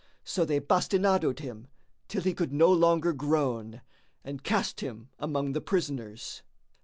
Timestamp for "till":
2.07-2.23